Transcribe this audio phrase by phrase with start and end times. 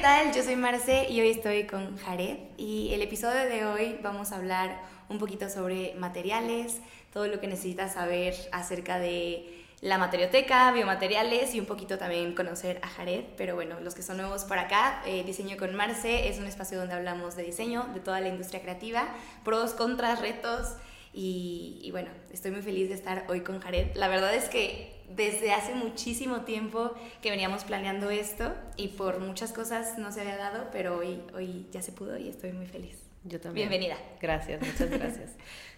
[0.00, 0.32] tal?
[0.32, 4.36] Yo soy Marce y hoy estoy con Jared y el episodio de hoy vamos a
[4.36, 4.80] hablar
[5.10, 6.78] un poquito sobre materiales,
[7.12, 12.80] todo lo que necesitas saber acerca de la materioteca, biomateriales y un poquito también conocer
[12.82, 13.24] a Jared.
[13.36, 16.78] Pero bueno, los que son nuevos por acá, eh, Diseño con Marce es un espacio
[16.78, 19.06] donde hablamos de diseño, de toda la industria creativa,
[19.44, 20.76] pros, contras, retos.
[21.12, 23.94] Y, y, bueno, estoy muy feliz de estar hoy con Jared.
[23.96, 29.52] La verdad es que desde hace muchísimo tiempo que veníamos planeando esto y por muchas
[29.52, 32.98] cosas no se había dado, pero hoy, hoy ya se pudo y estoy muy feliz.
[33.24, 33.68] Yo también.
[33.68, 33.98] Bienvenida.
[34.20, 35.30] Gracias, muchas gracias.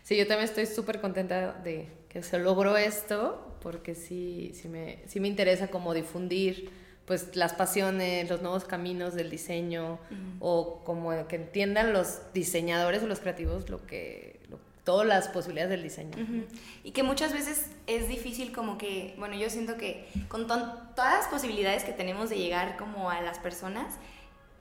[0.04, 4.98] Sí, yo también estoy súper contenta de que se logró esto, porque sí, sí, me,
[5.06, 6.70] sí me interesa como difundir
[7.06, 9.98] pues las pasiones, los nuevos caminos del diseño,
[10.38, 14.40] o como que entiendan los diseñadores o los creativos lo que,
[14.84, 16.16] todas las posibilidades del diseño.
[16.82, 21.28] Y que muchas veces es difícil como que, bueno, yo siento que con todas las
[21.28, 23.95] posibilidades que tenemos de llegar como a las personas,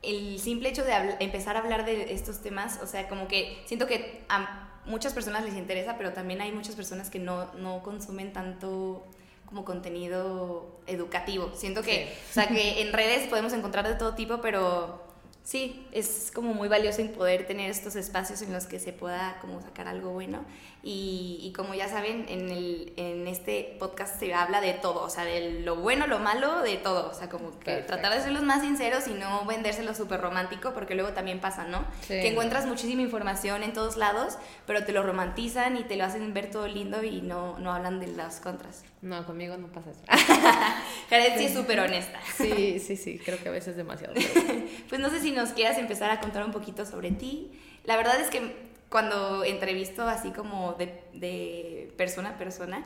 [0.03, 3.87] el simple hecho de empezar a hablar de estos temas, o sea, como que siento
[3.87, 8.33] que a muchas personas les interesa, pero también hay muchas personas que no, no consumen
[8.33, 9.05] tanto
[9.45, 11.51] como contenido educativo.
[11.55, 15.10] Siento que, o sea, que en redes podemos encontrar de todo tipo, pero
[15.43, 19.37] sí, es como muy valioso en poder tener estos espacios en los que se pueda
[19.41, 20.45] como sacar algo bueno.
[20.83, 25.25] Y, como ya saben, en, el, en este podcast se habla de todo, o sea,
[25.25, 27.11] de lo bueno, lo malo, de todo.
[27.11, 30.73] O sea, como que tratar de ser los más sinceros y no vendérselo súper romántico,
[30.73, 31.85] porque luego también pasa, ¿no?
[32.07, 36.33] Que encuentras muchísima información en todos lados, pero te lo romantizan y te lo hacen
[36.33, 38.83] ver todo lindo y no, no hablan de las contras.
[39.03, 40.01] No, conmigo no pasa eso.
[41.09, 42.19] Jared sí es súper honesta.
[42.37, 44.13] Sí, sí, sí, creo que a veces demasiado.
[44.89, 47.51] pues no sé si nos quieras empezar a contar un poquito sobre ti.
[47.85, 52.85] La verdad es que cuando entrevisto así como de, persona a persona,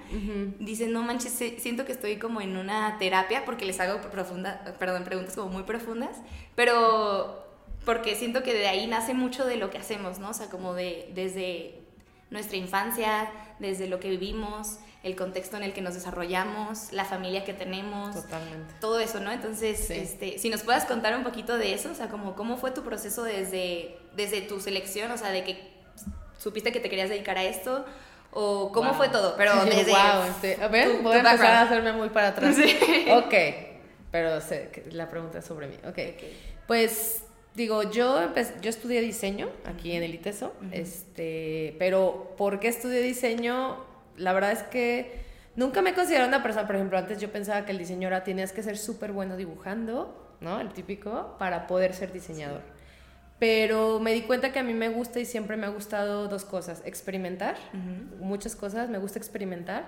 [0.59, 5.03] dicen, no manches, siento que estoy como en una terapia porque les hago profunda, perdón,
[5.03, 6.17] preguntas como muy profundas,
[6.55, 7.43] pero
[7.85, 10.29] porque siento que de ahí nace mucho de lo que hacemos, ¿no?
[10.29, 11.79] O sea, como de desde
[12.29, 17.45] nuestra infancia, desde lo que vivimos, el contexto en el que nos desarrollamos, la familia
[17.45, 18.73] que tenemos, Totalmente.
[18.81, 19.31] todo eso, ¿no?
[19.31, 22.71] Entonces, este, si nos puedas contar un poquito de eso, o sea, como cómo fue
[22.71, 25.75] tu proceso desde, desde tu selección, o sea, de que
[26.39, 27.85] supiste que te querías dedicar a esto?
[28.31, 29.35] ¿O cómo fue todo?
[29.37, 29.91] Pero desde...
[29.91, 32.55] wow, este, a ver, voy a empezar a hacerme muy para atrás.
[32.55, 33.05] Sí.
[33.11, 33.33] Ok,
[34.09, 35.75] pero sé, la pregunta es sobre mí.
[35.83, 36.35] Ok, okay.
[36.65, 37.21] pues
[37.53, 43.93] digo, yo, yo estudié diseño aquí en el ITESO, este, pero ¿por qué estudié diseño?
[44.17, 47.71] La verdad es que nunca me considerado una persona, por ejemplo, antes yo pensaba que
[47.71, 50.59] el diseño era tienes que ser súper bueno dibujando, ¿no?
[50.59, 52.61] El típico, para poder ser diseñador.
[53.39, 56.45] Pero me di cuenta que a mí me gusta y siempre me ha gustado dos
[56.45, 57.57] cosas, experimentar,
[58.19, 59.85] muchas cosas, me gusta experimentar.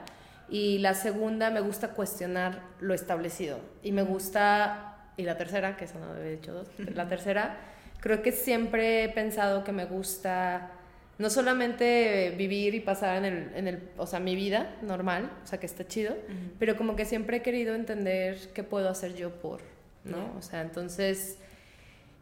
[0.49, 3.59] Y la segunda, me gusta cuestionar lo establecido.
[3.83, 7.57] Y me gusta, y la tercera, que eso no debe dicho dos, la tercera,
[8.01, 10.71] creo que siempre he pensado que me gusta
[11.17, 15.47] no solamente vivir y pasar en el, en el, o sea, mi vida normal, o
[15.47, 16.15] sea, que está chido,
[16.59, 19.61] pero como que siempre he querido entender qué puedo hacer yo por,
[20.03, 20.33] ¿no?
[20.37, 21.37] O sea, entonces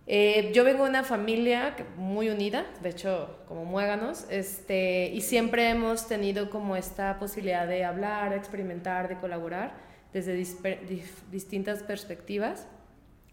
[0.07, 5.69] eh, yo vengo de una familia muy unida, de hecho, como muéganos, este, y siempre
[5.69, 9.73] hemos tenido como esta posibilidad de hablar, de experimentar, de colaborar
[10.13, 10.35] desde
[11.31, 12.67] distintas perspectivas.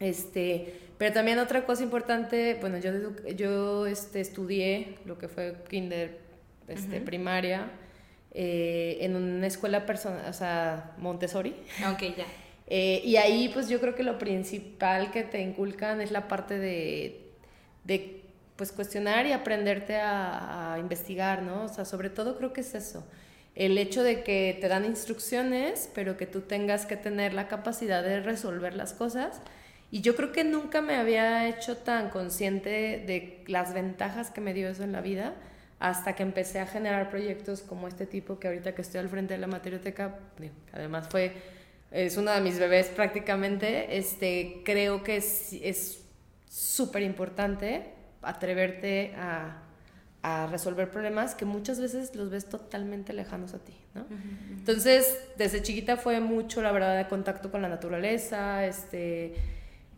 [0.02, 2.92] Este, pero también otra cosa importante, bueno, yo,
[3.34, 6.18] yo este, estudié lo que fue kinder,
[6.68, 7.70] este, primaria,
[8.34, 11.54] eh, en una escuela personal, o sea, Montessori.
[11.92, 12.26] Ok, ya.
[12.74, 16.58] Eh, y ahí pues yo creo que lo principal que te inculcan es la parte
[16.58, 17.32] de,
[17.84, 18.22] de
[18.56, 21.64] pues cuestionar y aprenderte a, investigar, ¿no?
[21.64, 23.04] O sea, sobre todo creo que es eso.
[23.54, 28.02] El hecho de que te dan instrucciones, pero que tú tengas que tener la capacidad
[28.02, 29.40] de resolver las cosas.
[29.92, 34.54] Y yo creo que nunca me había hecho tan consciente de las ventajas que me
[34.54, 35.34] dio eso en la vida
[35.80, 39.34] hasta que empecé a generar proyectos como este tipo que ahorita que estoy al frente
[39.34, 40.18] de la materioteca,
[40.72, 41.34] además fue
[41.90, 46.02] es una de mis bebés prácticamente, este, creo que es
[46.48, 49.62] súper importante atreverte a,
[50.22, 54.06] a, resolver problemas que muchas veces los ves totalmente lejanos a ti, ¿no?
[54.56, 59.34] Entonces, desde chiquita fue mucho, la verdad, de contacto con la naturaleza, este,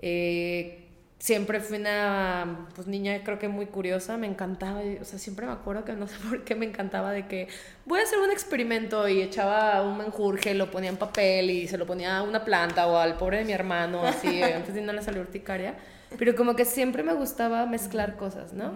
[0.06, 0.84] eh,
[1.18, 5.52] siempre fui una pues, niña creo que muy curiosa, me encantaba, o sea, siempre me
[5.52, 7.48] acuerdo que no sé por qué me encantaba de que
[7.86, 11.78] voy a hacer un experimento y echaba un menjurje, lo ponía en papel y se
[11.78, 14.92] lo ponía a una planta o al pobre de mi hermano, así, antes de no
[14.92, 15.74] le salió urticaria,
[16.18, 18.74] pero como que siempre me gustaba mezclar cosas, ¿no?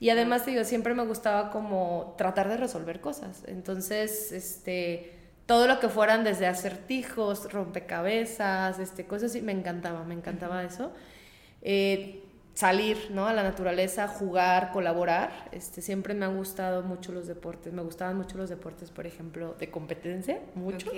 [0.00, 5.19] Y además, digo, siempre me gustaba como tratar de resolver cosas, entonces, este
[5.50, 10.92] todo lo que fueran desde acertijos, rompecabezas, este, cosas así, me encantaba, me encantaba eso.
[11.60, 12.22] eh,
[12.54, 13.26] salir, ¿no?
[13.26, 15.48] A la naturaleza, jugar, colaborar.
[15.50, 17.72] Este, siempre me han gustado mucho los deportes.
[17.72, 20.88] Me gustaban mucho los deportes, por ejemplo, de competencia, mucho.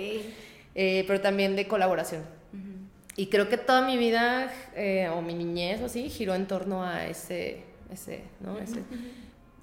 [0.75, 2.21] Eh, pero también de colaboración.
[3.15, 6.83] Y creo que toda mi vida, eh, o mi niñez o así, giró en torno
[6.83, 8.59] a ese, ese, ¿no?
[8.59, 8.83] Ese,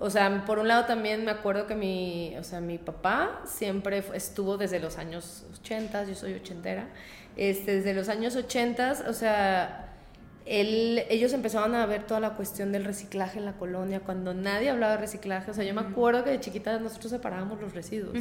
[0.02, 4.02] o sea, por un lado también me acuerdo que mi, o sea, mi papá siempre
[4.14, 6.88] estuvo desde los años 80, yo soy ochentera,
[7.36, 9.92] este, desde los años 80, o sea,
[10.46, 14.70] él, ellos empezaban a ver toda la cuestión del reciclaje en la colonia, cuando nadie
[14.70, 18.16] hablaba de reciclaje, o sea, yo me acuerdo que de chiquita nosotros separábamos los residuos,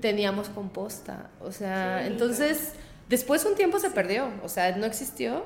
[0.00, 2.72] teníamos composta, o sea, entonces,
[3.08, 5.44] después un tiempo se perdió, o sea, no existió,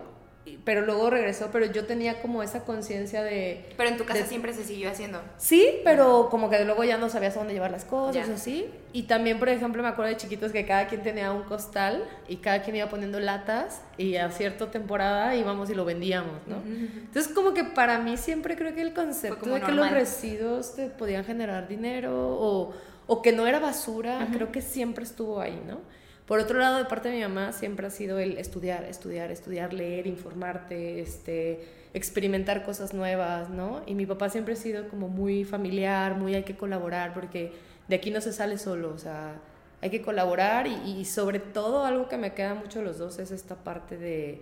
[0.64, 3.64] pero luego regresó, pero yo tenía como esa conciencia de...
[3.76, 5.20] Pero en tu casa siempre se siguió haciendo.
[5.38, 8.66] Sí, pero como que luego ya no sabías a dónde llevar las cosas, así.
[8.92, 12.36] Y también, por ejemplo, me acuerdo de chiquitos que cada quien tenía un costal y
[12.36, 16.56] cada quien iba poniendo latas y a cierta temporada íbamos y lo vendíamos, ¿no?
[16.64, 20.88] Entonces, como que para mí siempre creo que el concepto de que los residuos te
[20.88, 22.74] podían generar dinero o,
[23.06, 25.80] o que no era basura, creo que siempre estuvo ahí, ¿no?
[26.26, 29.74] Por otro lado, de parte de mi mamá, siempre ha sido el estudiar, estudiar, estudiar,
[29.74, 31.60] leer, informarte, este,
[31.92, 33.82] experimentar cosas nuevas, ¿no?
[33.86, 37.52] Y mi papá siempre ha sido como muy familiar, muy hay que colaborar, porque
[37.88, 39.38] de aquí no se sale solo, o sea,
[39.82, 43.56] hay que colaborar y, sobre todo algo que me queda mucho los dos es esta
[43.56, 44.40] parte de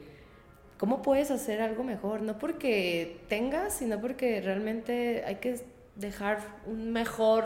[0.78, 5.61] cómo puedes hacer algo mejor, no porque tengas, sino porque realmente hay que
[5.96, 7.44] dejar un mejor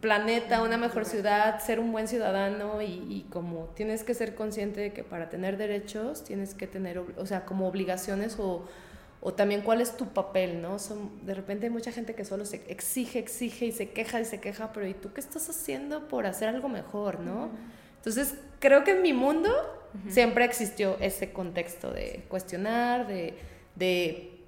[0.00, 4.92] planeta, una mejor ciudad, ser un buen ciudadano y, como tienes que ser consciente de
[4.92, 8.64] que para tener derechos tienes que tener, o sea, como obligaciones o,
[9.20, 10.78] o también cuál es tu papel, ¿no?
[10.78, 14.24] Son, de repente hay mucha gente que solo se exige, exige y se queja y
[14.24, 17.50] se queja, pero ¿y tú qué estás haciendo por hacer algo mejor, ¿no?
[17.96, 19.50] Entonces, creo que en mi mundo
[20.08, 23.34] siempre existió ese contexto de cuestionar, de,
[23.74, 24.40] de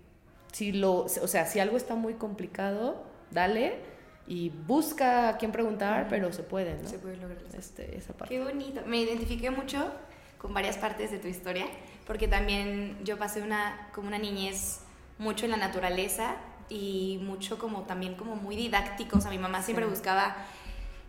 [0.52, 3.97] si lo, o sea, si algo está muy complicado, dale
[4.28, 6.86] y busca a quién preguntar, pero se puede, ¿no?
[6.86, 7.38] Se puede lograr.
[7.56, 8.34] Este, esa parte.
[8.34, 8.82] Qué bonito.
[8.84, 9.90] Me identifiqué mucho
[10.36, 11.64] con varias partes de tu historia,
[12.06, 14.80] porque también yo pasé una, como una niñez
[15.16, 16.36] mucho en la naturaleza
[16.68, 19.16] y mucho como también como muy didáctico.
[19.16, 20.36] O sea, mi mamá siempre buscaba,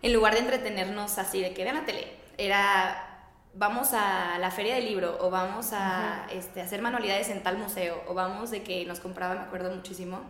[0.00, 2.06] en lugar de entretenernos así, de que vean la tele,
[2.38, 3.06] era
[3.52, 8.00] vamos a la feria del libro o vamos a este, hacer manualidades en tal museo
[8.06, 10.20] o vamos de que nos compraba, me acuerdo muchísimo,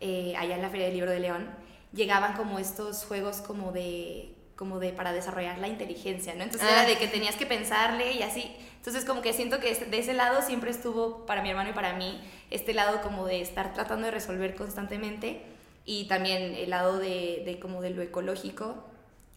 [0.00, 4.32] eh, allá en la feria del libro de León llegaban como estos juegos como de
[4.56, 6.42] como de para desarrollar la inteligencia, ¿no?
[6.42, 6.86] Entonces era ah.
[6.86, 8.56] de que tenías que pensarle y así.
[8.76, 11.94] Entonces como que siento que de ese lado siempre estuvo para mi hermano y para
[11.94, 15.42] mí este lado como de estar tratando de resolver constantemente
[15.84, 18.82] y también el lado de, de como de lo ecológico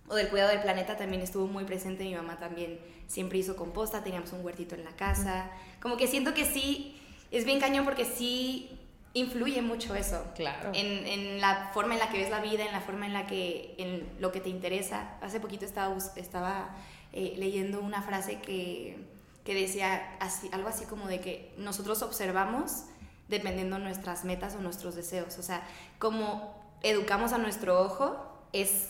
[0.07, 2.03] o del cuidado del planeta también estuvo muy presente.
[2.03, 5.51] Mi mamá también siempre hizo composta, teníamos un huertito en la casa.
[5.81, 6.99] Como que siento que sí,
[7.31, 8.79] es bien cañón porque sí
[9.13, 10.23] influye mucho eso.
[10.35, 10.71] Claro.
[10.73, 13.27] En, en, la forma en la que ves la vida, en la forma en la
[13.27, 15.17] que, en lo que te interesa.
[15.21, 16.69] Hace poquito estaba, estaba
[17.13, 18.97] eh, leyendo una frase que,
[19.43, 22.83] que decía así, algo así como de que nosotros observamos
[23.27, 25.37] dependiendo nuestras metas o nuestros deseos.
[25.37, 25.67] O sea,
[25.97, 28.15] como educamos a nuestro ojo
[28.53, 28.89] es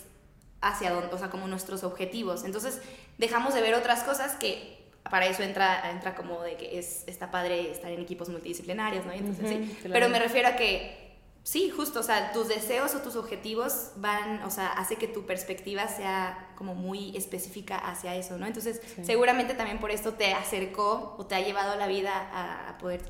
[0.60, 2.44] hacia dónde, o sea, como nuestros objetivos.
[2.44, 2.80] Entonces,
[3.18, 7.30] dejamos de ver otras cosas que para eso entra, entra como de que es, está
[7.30, 9.12] padre estar en equipos multidisciplinarios, ¿no?
[9.12, 9.78] Entonces, sí.
[9.82, 14.42] Pero me refiero a que, sí, justo, o sea, tus deseos o tus objetivos van,
[14.42, 18.46] o sea, hace que tu perspectiva sea como muy específica hacia eso, ¿no?
[18.46, 23.00] Entonces, seguramente también por esto te acercó o te ha llevado la vida a, poder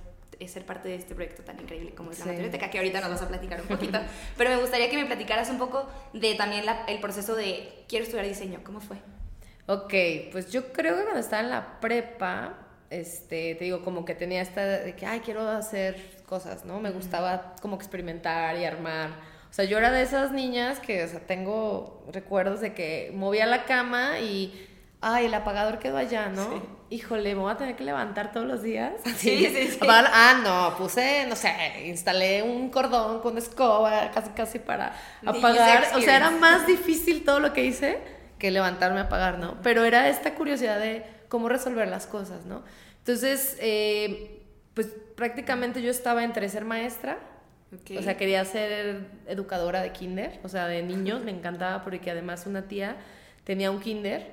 [0.47, 3.23] ser parte de este proyecto tan increíble como es la Biblioteca, que ahorita nos vas
[3.23, 3.99] a platicar un poquito.
[4.39, 8.27] Pero me gustaría que me platicaras un poco de también el proceso de quiero estudiar
[8.27, 8.61] diseño.
[8.65, 8.97] ¿Cómo fue?
[9.67, 9.95] Ok,
[10.33, 12.55] pues yo creo que cuando estaba en la prepa,
[12.91, 16.81] este, te digo, como que tenía esta de que, ay, quiero hacer cosas, ¿no?
[16.81, 19.11] Me gustaba como experimentar y armar.
[19.49, 23.47] O sea, yo era de esas niñas que, o sea, tengo recuerdos de que movía
[23.47, 24.69] la cama y,
[25.01, 26.81] ay, el apagador quedó allá, ¿no?
[26.89, 28.93] Híjole, me voy a tener que levantar todos los días.
[29.17, 29.79] Sí, sí, sí.
[29.89, 31.53] Ah, no, puse, no sé,
[31.87, 35.93] instalé un cordón con escoba, casi, casi para apagar.
[35.95, 39.59] O sea, era más difícil todo lo que hice que levantarme a pagar, ¿no?
[39.63, 42.65] Pero era esta curiosidad de cómo resolver las cosas, ¿no?
[42.99, 44.43] Entonces, eh,
[44.75, 47.19] pues prácticamente yo estaba entre ser maestra,
[47.97, 52.47] o sea, quería ser educadora de kinder, o sea, de niños, me encantaba porque además
[52.47, 52.97] una tía
[53.45, 54.27] tenía un kinder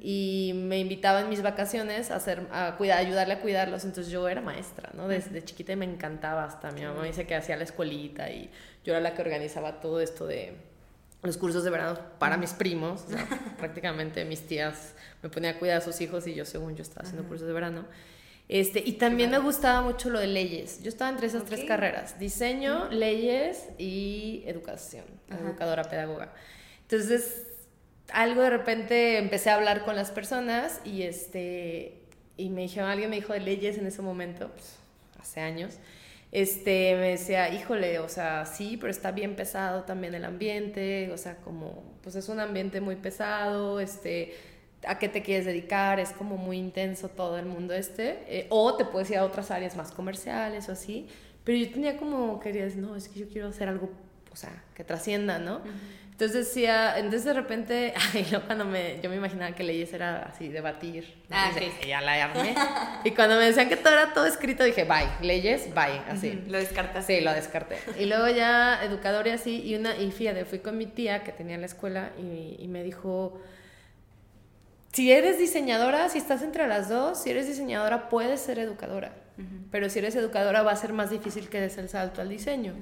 [0.00, 3.84] y me invitaba en mis vacaciones a hacer a cuidar ayudarle a cuidarlos.
[3.84, 7.34] Entonces yo era maestra no desde chiquita y me encantaba hasta mi mamá dice que
[7.34, 8.50] hacía la escuelita y
[8.84, 10.56] yo era la que organizaba todo esto de
[11.24, 13.26] los cursos de verano para mis primos, o sea,
[13.58, 17.06] prácticamente mis tías me ponían a cuidar a sus hijos y yo según yo estaba
[17.06, 17.84] haciendo cursos de verano.
[18.48, 20.82] Este, y también me gustaba mucho lo de leyes.
[20.82, 26.34] Yo estaba entre esas tres carreras, diseño, leyes y educación, educadora pedagoga.
[26.82, 27.46] Entonces,
[28.12, 32.04] algo de repente empecé a hablar con las personas y este
[32.36, 34.76] y me dijeron, alguien me dijo de leyes en ese momento, pues,
[35.20, 35.78] hace años.
[36.34, 41.16] Este, me decía, híjole, o sea, sí, pero está bien pesado también el ambiente, o
[41.16, 44.34] sea, como, pues es un ambiente muy pesado, este,
[44.84, 48.76] a qué te quieres dedicar, es como muy intenso todo el mundo este, eh, o
[48.76, 51.06] te puedes ir a otras áreas más comerciales o así,
[51.44, 53.90] pero yo tenía como, quería decir, no, es que yo quiero hacer algo,
[54.32, 55.60] o sea, que trascienda, ¿no?
[56.14, 60.22] Entonces decía, entonces de repente, ay, yo cuando me, yo me imaginaba que leyes era
[60.22, 61.12] así, debatir.
[61.28, 61.68] Ah, sí.
[61.88, 62.54] Ya la armé.
[63.04, 66.40] y cuando me decían que todo era todo escrito, dije, bye, leyes, bye, así.
[66.46, 67.04] Lo descartas.
[67.04, 67.78] Sí, lo descarté.
[67.98, 71.32] Y luego ya educador y así, y una, y fíjate, fui con mi tía que
[71.32, 73.40] tenía la escuela y, y me dijo,
[74.92, 79.10] si eres diseñadora, si estás entre las dos, si eres diseñadora puedes ser educadora,
[79.72, 82.74] pero si eres educadora va a ser más difícil que des el salto al diseño.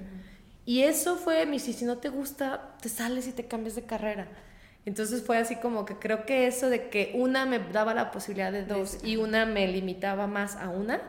[0.65, 4.29] Y eso fue, mi si no te gusta, te sales y te cambias de carrera.
[4.85, 8.53] Entonces fue así como que creo que eso de que una me daba la posibilidad
[8.53, 11.01] de dos y una me limitaba más a una,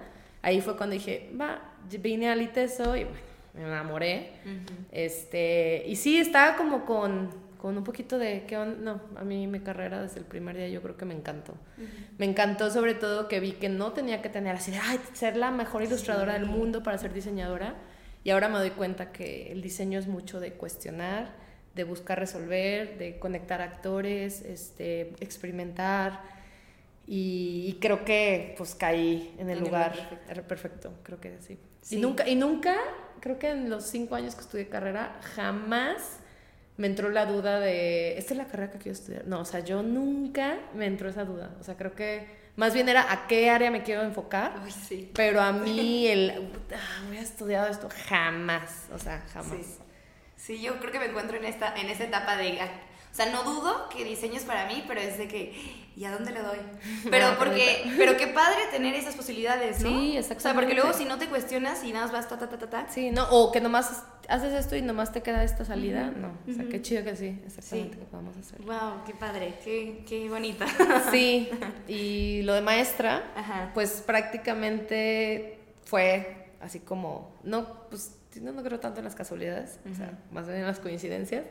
[0.42, 3.20] ahí fue cuando dije, va, vine al ITESO y bueno,
[3.54, 4.32] me enamoré.
[4.92, 9.62] este, y sí, estaba como con con un poquito de qué no, a mí mi
[9.62, 11.54] carrera desde el primer día yo creo que me encantó.
[12.18, 15.38] Me encantó sobre todo que vi que no tenía que tener así de, ay, ser
[15.38, 17.76] la mejor ilustradora del mundo para ser diseñadora.
[18.24, 21.34] Y ahora me doy cuenta que el diseño es mucho de cuestionar,
[21.76, 26.22] de buscar resolver, de conectar actores, este, experimentar.
[27.06, 30.48] Y, creo que pues caí en el lugar perfecto.
[30.48, 30.94] perfecto.
[31.04, 31.60] creo que sí.
[31.82, 31.98] sí.
[31.98, 32.78] Y, nunca, y nunca,
[33.20, 36.20] creo que en los cinco años que estudié carrera, jamás
[36.78, 39.28] me entró la duda de, ¿esta es la carrera que quiero estudiar?
[39.28, 41.56] No, o sea, yo nunca me entró esa duda.
[41.60, 44.54] O sea, creo que más bien era a qué área me quiero enfocar.
[44.64, 45.12] Ay, sí.
[45.14, 48.88] Pero a mí el, ah, voy a estudiar esto, jamás.
[48.94, 49.66] O sea, jamás.
[49.66, 49.78] Sí.
[50.36, 50.62] sí.
[50.62, 52.60] yo creo que me encuentro en esta, en esa etapa de
[53.14, 55.54] o sea, no dudo que diseño es para mí, pero es de que,
[55.96, 56.58] ¿y a dónde le doy?
[57.12, 59.90] Pero porque, pero qué padre tener esas posibilidades, ¿no?
[59.90, 60.38] Sí, exactamente.
[60.38, 62.58] O sea, porque luego si no te cuestionas y nada más vas ta, ta, ta,
[62.58, 62.88] ta, ta.
[62.90, 66.32] Sí, no, o que nomás haces esto y nomás te queda esta salida, no.
[66.50, 68.60] O sea, qué chido que sí, exactamente, que podamos hacer.
[68.64, 70.66] Wow, qué padre, qué, qué bonita.
[71.12, 71.52] Sí,
[71.88, 79.02] y lo de maestra, pues prácticamente fue así como, no, pues no, no creo tanto
[79.02, 81.44] en las casualidades, o sea, más bien en las coincidencias.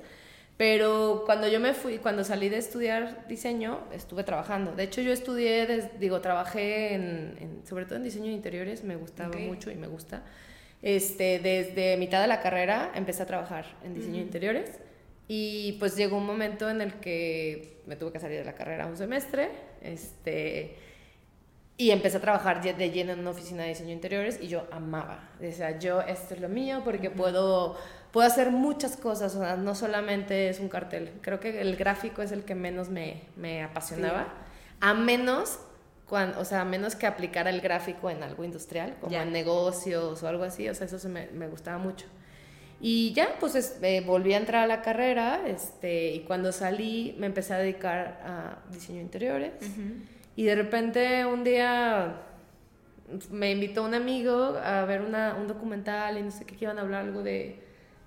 [0.56, 4.72] Pero cuando yo me fui, cuando salí de estudiar diseño, estuve trabajando.
[4.72, 9.36] De hecho, yo estudié, digo, trabajé en, sobre todo en diseño de interiores, me gustaba
[9.38, 10.22] mucho y me gusta.
[10.82, 14.80] Este, desde mitad de la carrera empecé a trabajar en diseño de interiores
[15.28, 18.86] y pues llegó un momento en el que me tuve que salir de la carrera
[18.86, 19.48] un semestre,
[19.80, 20.76] este,
[21.76, 24.66] y empecé a trabajar de lleno en una oficina de diseño de interiores y yo
[24.70, 25.30] amaba.
[25.40, 27.76] O sea, yo, esto es lo mío porque puedo
[28.12, 31.10] puedo hacer muchas cosas, o sea, no solamente es un cartel.
[31.22, 34.28] Creo que el gráfico es el que menos me, me apasionaba,
[34.80, 35.58] a menos,
[36.06, 40.22] cuando, o sea, a menos que aplicara el gráfico en algo industrial, como en negocios
[40.22, 42.06] o algo así, o sea, eso me, me gustaba mucho.
[42.84, 47.26] Y ya, pues eh, volví a entrar a la carrera este, y cuando salí me
[47.26, 49.52] empecé a dedicar a diseño de interiores.
[50.34, 52.22] Y de repente un día
[53.30, 56.78] me invitó un amigo a ver una, un documental y no sé qué, que iban
[56.78, 57.62] a hablar algo de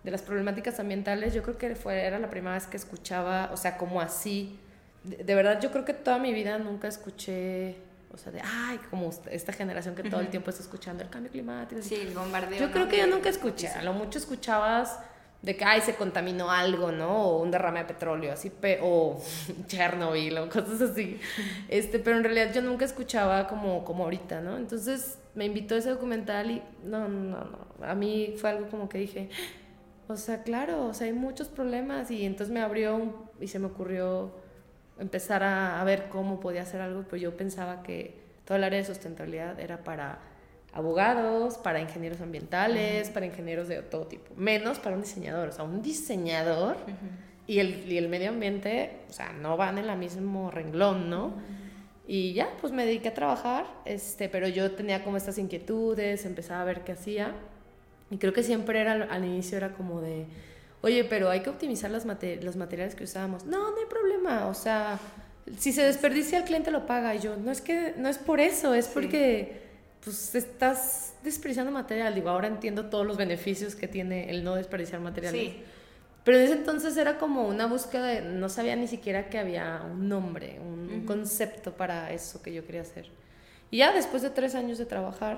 [0.05, 3.57] de las problemáticas ambientales, yo creo que fue, era la primera vez que escuchaba, o
[3.57, 4.59] sea, como así.
[5.03, 7.75] De, verdad, yo creo que toda mi vida nunca escuché,
[8.13, 11.31] o sea, de, ay, como esta generación que todo el tiempo está escuchando el cambio
[11.31, 11.81] climático.
[11.81, 12.59] Sí, el bombardeo.
[12.59, 15.00] Yo creo que yo nunca escuché, a lo mucho escuchabas
[15.41, 17.24] de que, ay, se contaminó algo, ¿no?
[17.24, 19.19] O un derrame de petróleo, así, o
[19.67, 21.19] Chernobyl, o cosas así.
[21.67, 24.55] Este, pero en realidad yo nunca escuchaba como, como ahorita, ¿no?
[24.57, 28.88] Entonces me invitó a ese documental y no, no, no, a mí fue algo como
[28.88, 29.29] que dije,
[30.07, 33.67] o sea, claro, o sea, hay muchos problemas y entonces me abrió y se me
[33.67, 34.31] ocurrió
[35.00, 38.85] empezar a, ver cómo podía hacer algo, pero yo pensaba que todo el área de
[38.85, 40.19] sustentabilidad era para
[40.74, 45.63] abogados, para ingenieros ambientales, para ingenieros de todo tipo, menos para un diseñador, o sea,
[45.63, 46.77] un diseñador
[47.47, 51.33] y, el, y, el, medio ambiente, o sea, no van en el mismo renglón, ¿no?
[52.07, 56.62] Y ya, pues me dediqué a trabajar, este, pero yo tenía como estas inquietudes, empezaba
[56.62, 57.33] a ver qué hacía
[58.15, 60.25] y creo que siempre era, al inicio era como de,
[60.79, 63.43] oye, pero hay que optimizar los, los materiales que usamos.
[63.43, 64.98] No, no hay problema, o sea,
[65.57, 67.13] si se desperdicia el cliente lo paga.
[67.13, 69.63] Y yo, no es que, no es por eso, es porque
[70.01, 72.15] pues estás desperdiciando material.
[72.15, 75.41] Digo, ahora entiendo todos los beneficios que tiene el no desperdiciar materiales.
[75.41, 75.63] Sí.
[76.24, 79.81] Pero en ese entonces era como una búsqueda de, no sabía ni siquiera que había
[79.91, 83.07] un nombre, un concepto para eso que yo quería hacer.
[83.72, 85.38] Y ya después de tres años de trabajar,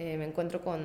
[0.00, 0.80] eh, me encuentro con,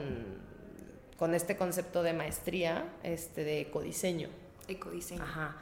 [1.23, 4.27] con este concepto de maestría este, de ecodiseño.
[4.67, 5.23] Ecodiseño.
[5.23, 5.55] Ajá.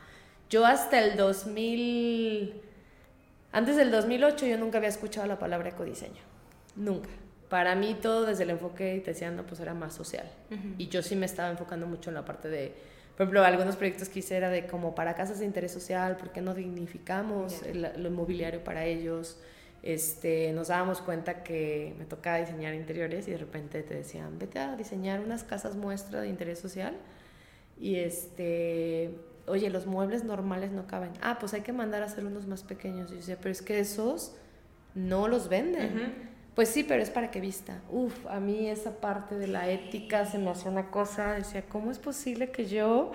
[0.49, 2.59] Yo hasta el 2000,
[3.51, 6.23] antes del 2008 yo nunca había escuchado la palabra ecodiseño.
[6.75, 7.11] Nunca.
[7.47, 10.25] Para mí todo desde el enfoque, te decía, no, pues era más social.
[10.79, 12.73] Y yo sí me estaba enfocando mucho en la parte de,
[13.15, 16.31] por ejemplo, algunos proyectos que hice era de como para casas de interés social, ¿por
[16.31, 19.37] qué no dignificamos lo inmobiliario para ellos?
[19.83, 24.59] Este, nos dábamos cuenta que me tocaba diseñar interiores y de repente te decían, vete
[24.59, 26.95] a diseñar unas casas muestra de interés social.
[27.79, 29.15] Y este,
[29.47, 31.11] oye, los muebles normales no caben.
[31.21, 33.09] Ah, pues hay que mandar a hacer unos más pequeños.
[33.09, 34.35] Y yo decía, pero es que esos
[34.93, 36.31] no los venden.
[36.55, 37.81] Pues sí, pero es para que vista.
[37.89, 41.91] Uf, a mí esa parte de la ética se me hacía una cosa, decía, ¿cómo
[41.91, 43.13] es posible que yo,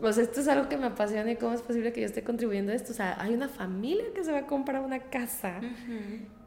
[0.00, 2.72] pues esto es algo que me apasiona y cómo es posible que yo esté contribuyendo
[2.72, 2.92] a esto?
[2.92, 5.60] O sea, hay una familia que se va a comprar una casa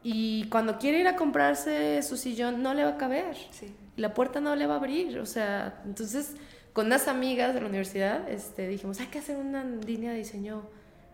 [0.03, 3.35] y cuando quiere ir a comprarse su sillón no le va a caber.
[3.51, 3.73] Sí.
[3.97, 6.35] La puerta no le va a abrir, o sea, entonces
[6.73, 10.63] con unas amigas de la universidad este, dijimos, hay que hacer una línea de diseño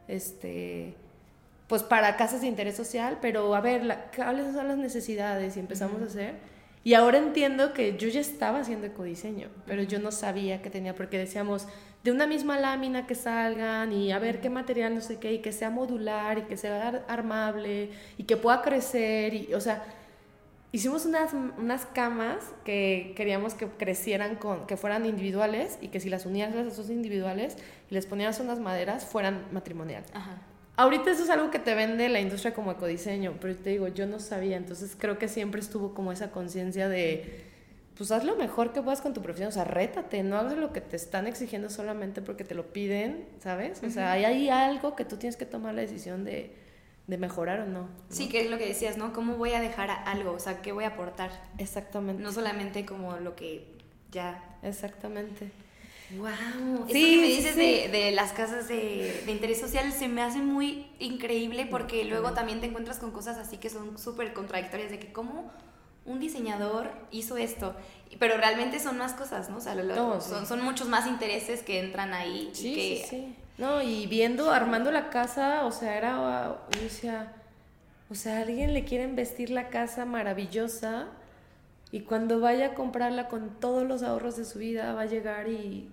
[0.08, 0.96] este,
[1.68, 3.82] pues para casas de interés social, pero a ver,
[4.16, 5.58] ¿cuáles son las necesidades?
[5.58, 6.36] Y empezamos a hacer.
[6.84, 10.96] Y ahora entiendo que yo ya estaba haciendo ecodiseño, pero yo no sabía que tenía,
[10.96, 11.68] porque decíamos,
[12.04, 15.40] de una misma lámina que salgan y a ver qué material, no sé qué, y
[15.40, 19.84] que sea modular y que sea armable y que pueda crecer, y, o sea,
[20.72, 26.10] hicimos unas, unas camas que queríamos que crecieran, con, que fueran individuales y que si
[26.10, 27.58] las unías las esos individuales
[27.90, 30.04] y les ponías unas maderas, fueran matrimonial.
[30.76, 34.06] Ahorita eso es algo que te vende la industria como ecodiseño, pero te digo, yo
[34.06, 37.47] no sabía, entonces creo que siempre estuvo como esa conciencia de,
[37.98, 40.72] pues haz lo mejor que puedas con tu profesión, o sea, rétate, no hagas lo
[40.72, 43.82] que te están exigiendo solamente porque te lo piden, ¿sabes?
[43.84, 46.54] O sea, hay ahí algo que tú tienes que tomar la decisión de,
[47.08, 49.14] de mejorar o no, Sí, que es lo que decías, ¿no?
[49.14, 50.34] ¿Cómo voy a dejar algo?
[50.34, 51.32] O sea, ¿qué voy a aportar?
[51.58, 52.22] Exactamente.
[52.22, 53.66] No solamente como lo que
[54.12, 54.58] ya...
[54.62, 55.50] Exactamente.
[56.18, 60.22] Wow, sí, que me dices De, de, las casas de, de, interés social se me
[60.22, 64.90] hace muy increíble porque luego también te encuentras con cosas así que son súper contradictorias
[64.90, 65.52] de que cómo
[66.08, 67.76] un diseñador hizo esto,
[68.20, 69.58] pero realmente son más cosas, ¿no?
[69.58, 69.76] O sea,
[70.22, 72.50] son, son, muchos más intereses que entran ahí.
[72.54, 73.36] Sí, que, sí, sí.
[73.60, 77.34] No, y viendo, armando la casa, o sea, era, yo decía,
[78.10, 81.08] o sea, alguien le quiere vestir la casa maravillosa
[81.92, 85.48] y cuando vaya a comprarla con todos los ahorros de su vida va a llegar
[85.48, 85.90] y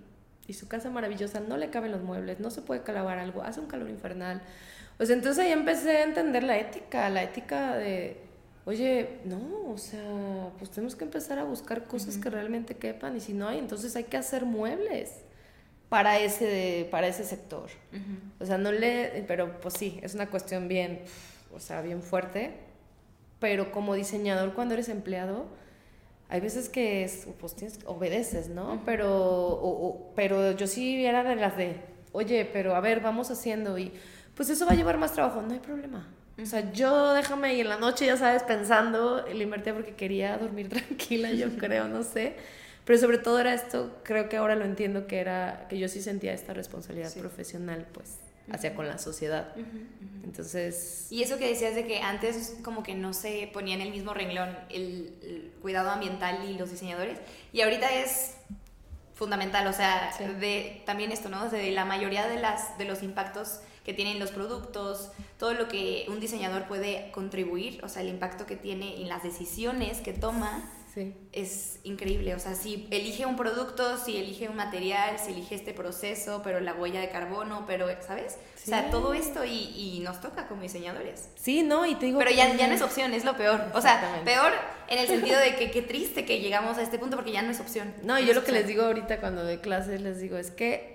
[0.47, 3.59] y su casa maravillosa no le caben los muebles, no se puede clavar algo, hace
[3.59, 4.41] un calor infernal.
[4.97, 8.17] Pues entonces ahí empecé a entender la ética, la ética de,
[8.65, 13.19] oye, no, o sea, pues tenemos que empezar a buscar cosas que realmente quepan y
[13.19, 15.11] si no hay, entonces hay que hacer muebles
[15.89, 17.69] para ese, para ese sector.
[18.39, 21.01] O sea, no le, pero pues sí, es una cuestión bien,
[21.53, 22.53] o sea, bien fuerte,
[23.39, 25.45] pero como diseñador cuando eres empleado,
[26.27, 27.07] hay veces que
[27.39, 28.81] pues tienes, obedeces, ¿no?
[28.83, 31.75] Pero, pero yo sí era de las de,
[32.13, 33.93] oye, pero a ver, vamos haciendo y
[34.35, 36.07] pues eso va a llevar más trabajo, no hay problema.
[36.41, 40.37] O sea, yo déjame y en la noche, ya sabes, pensando, le invertía porque quería
[40.37, 42.35] dormir tranquila, yo creo, no sé.
[42.83, 46.01] Pero sobre todo era esto, creo que ahora lo entiendo, que era que yo sí
[46.01, 48.19] sentía esta responsabilidad profesional, pues
[48.51, 49.55] hacia con la sociedad.
[50.23, 51.07] Entonces...
[51.09, 54.13] Y eso que decías de que antes como que no se ponía en el mismo
[54.13, 57.17] renglón el, cuidado ambiental y los diseñadores,
[57.51, 58.35] y ahorita es
[59.15, 61.49] fundamental, o sea, de, también esto, ¿no?
[61.49, 66.05] De la mayoría de, las, de los impactos que tienen los productos, todo lo que
[66.09, 70.69] un diseñador puede contribuir, o sea, el impacto que tiene en las decisiones que toma,
[71.31, 72.33] es increíble.
[72.35, 76.59] O sea, si elige un producto, si elige un material, si elige este proceso, pero
[76.61, 78.37] la huella de carbono, pero, ¿sabes?
[78.63, 81.29] O sea, todo esto y, y, nos toca como diseñadores.
[81.35, 82.17] Sí, no, y te digo...
[82.17, 83.61] Pero ya, ya no es opción, es lo peor.
[83.73, 84.53] O sea, peor
[84.87, 87.51] en el sentido de que qué triste que llegamos a este punto porque ya no
[87.51, 87.93] es opción.
[88.03, 90.94] No, yo lo que les digo ahorita cuando doy clases, les digo, es que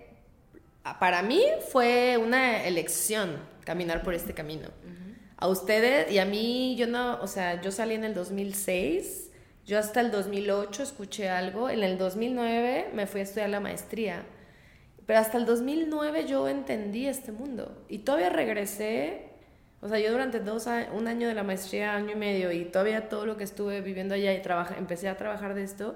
[0.98, 4.68] para mí fue una elección caminar por este camino.
[5.36, 9.30] A ustedes y a mí, yo no, o sea, yo salí en el 2006
[9.70, 14.24] yo hasta el 2008 escuché algo, en el 2009 me fui a estudiar la maestría,
[15.06, 19.28] pero hasta el 2009 yo entendí este mundo y todavía regresé,
[19.80, 23.08] o sea, yo durante dos un año de la maestría, año y medio, y todavía
[23.08, 25.94] todo lo que estuve viviendo allá y trabaja, empecé a trabajar de esto,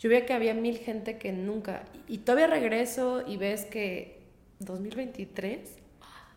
[0.00, 4.18] yo veía que había mil gente que nunca, y todavía regreso y ves que
[4.58, 5.60] 2023,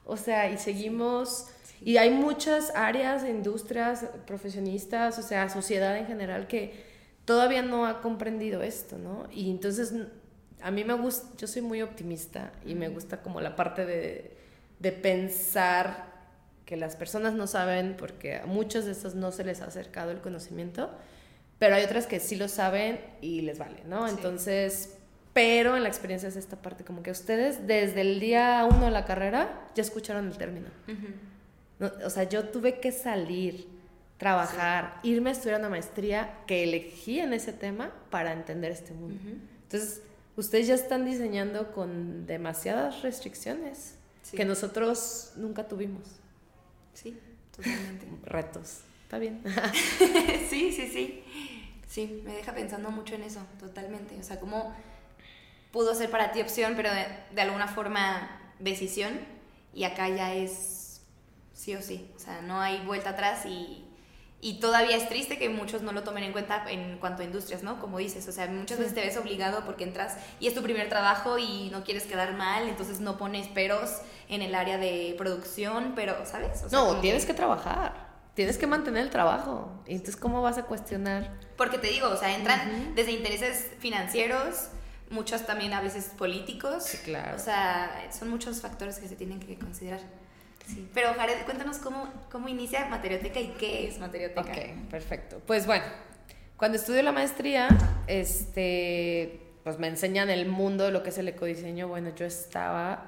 [0.06, 1.48] o sea, y seguimos
[1.82, 6.74] y hay muchas áreas, industrias, profesionistas, o sea, sociedad en general que
[7.26, 9.28] todavía no ha comprendido esto, ¿no?
[9.32, 9.94] Y entonces
[10.62, 14.38] a mí me gusta, yo soy muy optimista y me gusta como la parte de,
[14.80, 16.14] de pensar
[16.66, 20.12] que las personas no saben porque a muchos de estos no se les ha acercado
[20.12, 20.90] el conocimiento,
[21.64, 24.06] pero hay otras que sí lo saben y les vale, ¿no?
[24.06, 24.98] Entonces,
[25.32, 28.92] pero en la experiencia es esta parte, como que ustedes desde el día uno de
[28.92, 30.68] la carrera ya escucharon el término.
[31.80, 33.66] o sea, yo tuve que salir,
[34.18, 39.22] trabajar, irme a estudiar una maestría que elegí en ese tema para entender este mundo.
[39.62, 40.02] Entonces,
[40.36, 43.96] ustedes ya están diseñando con demasiadas restricciones
[44.36, 46.04] que nosotros nunca tuvimos.
[46.94, 47.18] Sí,
[47.56, 48.06] totalmente.
[48.26, 48.82] Retos.
[49.14, 49.44] Está bien.
[50.50, 51.24] sí, sí, sí.
[51.94, 54.18] Sí, me deja pensando mucho en eso, totalmente.
[54.20, 54.76] O sea, cómo
[55.72, 59.20] pudo ser para ti opción, pero de, alguna forma decisión,
[59.76, 61.02] y acá ya es
[61.54, 62.10] sí o sí.
[62.16, 63.86] O sea, no hay vuelta atrás y,
[64.42, 67.62] y todavía es triste que muchos no lo tomen en cuenta en cuanto a industrias,
[67.62, 67.80] ¿no?
[67.80, 70.90] Como dices, o sea, muchas veces te ves obligado porque entras y es tu primer
[70.90, 75.94] trabajo y no quieres quedar mal, entonces no pones peros en el área de producción,
[75.96, 76.72] pero, ¿sabes?
[76.72, 77.36] no, tienes que...
[77.36, 78.13] trabajar.
[78.34, 79.72] Tienes que mantener el trabajo.
[79.88, 81.32] Y entonces, ¿cómo vas a cuestionar?
[81.56, 84.70] Porque te digo, o sea, entran desde intereses financieros,
[85.10, 86.84] muchos también a veces políticos.
[86.84, 87.36] Sí, claro.
[87.36, 90.00] O sea, son muchos factores que se tienen que considerar.
[90.66, 90.90] Sí.
[90.94, 94.42] Pero Jared, cuéntanos cómo, cómo inicia Materioteca y qué es Materioteca.
[94.42, 95.42] Ok, perfecto.
[95.46, 95.86] Pues bueno,
[96.58, 97.68] cuando estudio la maestría,
[98.08, 101.88] este, pues me enseñan el mundo de lo que es el ecodiseño.
[101.88, 103.06] Bueno, yo estaba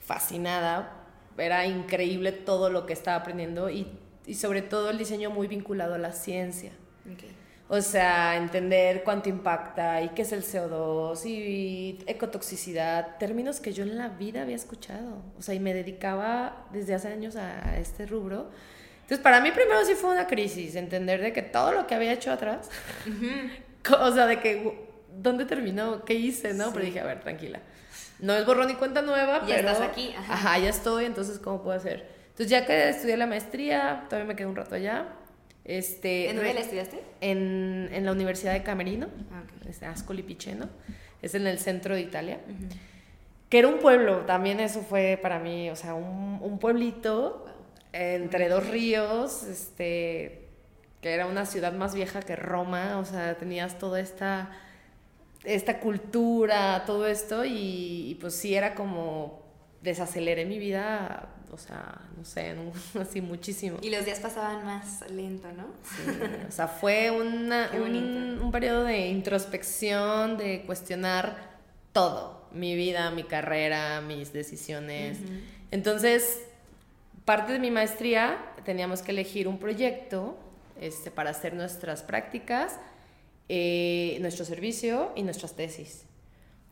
[0.00, 0.92] fascinada,
[1.36, 5.94] era increíble todo lo que estaba aprendiendo y, y sobre todo el diseño muy vinculado
[5.94, 6.72] a la ciencia.
[7.12, 7.34] Okay.
[7.68, 13.84] O sea, entender cuánto impacta y qué es el CO2 y ecotoxicidad, términos que yo
[13.84, 15.22] en la vida había escuchado.
[15.38, 18.50] O sea, y me dedicaba desde hace años a este rubro.
[18.96, 22.12] Entonces, para mí primero sí fue una crisis, entender de que todo lo que había
[22.12, 22.70] hecho atrás,
[23.98, 26.04] o sea, de que, ¿dónde terminó?
[26.04, 26.52] ¿Qué hice?
[26.52, 26.70] ¿No?
[26.72, 27.60] Pero dije, a ver, tranquila.
[28.20, 29.68] No es borrón ni cuenta nueva, ya pero...
[29.68, 30.14] estás aquí.
[30.16, 30.34] Ajá.
[30.34, 32.06] ajá, ya estoy, entonces, ¿cómo puedo hacer?
[32.34, 35.06] Entonces, ya que estudié la maestría, todavía me quedé un rato allá,
[35.64, 37.00] este, ¿En dónde la estudiaste?
[37.20, 40.68] En, en, la Universidad de Camerino, ah, es Ascoli Piceno,
[41.22, 42.40] es en el centro de Italia,
[43.48, 47.46] que era un pueblo, también eso fue para mí, o sea, un, un pueblito
[47.92, 50.48] entre dos ríos, este,
[51.00, 54.50] que era una ciudad más vieja que Roma, o sea, tenías toda esta,
[55.44, 59.44] esta cultura, todo esto, y, y pues sí era como
[59.82, 62.54] desaceleré mi vida o sea, no sé,
[63.00, 63.78] así muchísimo.
[63.82, 65.66] Y los días pasaban más lento, ¿no?
[65.82, 66.10] Sí,
[66.48, 71.54] o sea, fue una, un, un, periodo de introspección, de cuestionar
[71.92, 75.18] todo, mi vida, mi carrera, mis decisiones.
[75.70, 76.40] Entonces,
[77.24, 80.36] parte de mi maestría teníamos que elegir un proyecto
[80.80, 82.78] este, para hacer nuestras prácticas,
[83.48, 86.04] eh, nuestro servicio y nuestras tesis,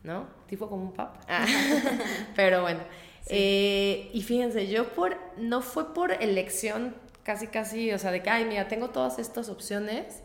[0.03, 0.27] ¿no?
[0.47, 1.17] Tipo como un pap.
[1.27, 1.45] Ah.
[2.35, 2.81] Pero bueno.
[3.29, 8.29] Eh, y fíjense, yo por, no fue por elección casi casi, o sea, de que,
[8.29, 10.21] ay, mira, tengo todas estas opciones,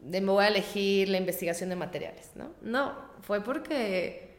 [0.00, 2.50] de me voy a elegir la investigación de materiales, ¿no?
[2.60, 4.36] No, fue porque,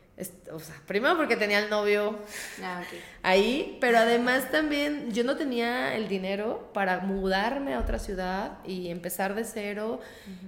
[0.52, 2.20] o sea, primero porque tenía el novio
[2.62, 2.84] ah,
[3.22, 8.90] ahí, pero además también yo no tenía el dinero para mudarme a otra ciudad y
[8.90, 10.02] empezar de cero,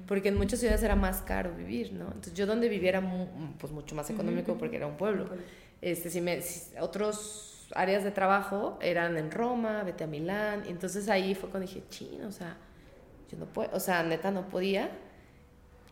[0.06, 2.08] porque en muchas ciudades era más caro vivir, ¿no?
[2.08, 3.02] Entonces yo donde viviera,
[3.58, 5.30] pues mucho más económico porque era un pueblo.
[5.86, 6.40] Este, si me,
[6.82, 10.64] otros áreas de trabajo eran en Roma, vete a Milán.
[10.66, 12.58] Y entonces ahí fue cuando dije, chino, o sea,
[13.32, 14.90] yo no puedo, o sea, neta no podía.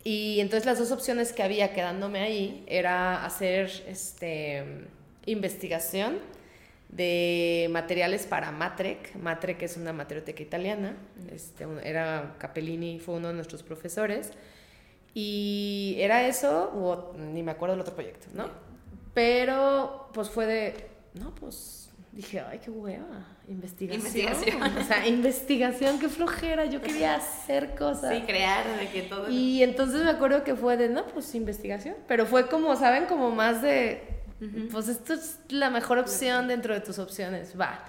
[0.03, 4.87] Y entonces las dos opciones que había quedándome ahí era hacer este,
[5.27, 6.17] investigación
[6.89, 9.15] de materiales para Matrec.
[9.17, 10.97] Matrec es una materioteca italiana.
[11.31, 14.31] Este, era Capellini, fue uno de nuestros profesores.
[15.13, 18.72] Y era eso, o ni me acuerdo del otro proyecto, ¿no?
[19.13, 24.01] Pero, pues fue de, no, pues dije, ay, qué hueva, investigación.
[24.01, 24.77] Investigación.
[24.77, 28.15] O sea, investigación, qué flojera, yo quería hacer cosas.
[28.15, 29.29] Sí, crear, de que todo.
[29.29, 31.95] Y entonces me acuerdo que fue de, no, pues investigación.
[32.07, 33.05] Pero fue como, ¿saben?
[33.05, 34.03] Como más de,
[34.71, 37.85] pues esto es la mejor opción dentro de tus opciones, va.